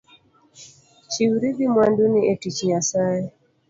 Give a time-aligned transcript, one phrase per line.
[1.11, 3.27] Chiwri gi mwanduni e tich Nyasaye